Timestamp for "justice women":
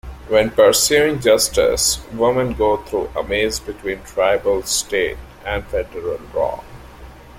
1.19-2.55